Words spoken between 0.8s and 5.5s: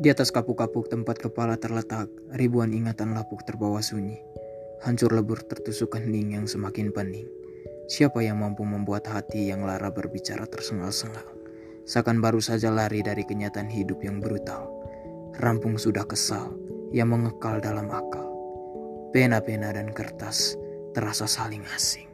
tempat kepala terletak, ribuan ingatan lapuk terbawa sunyi. Hancur lebur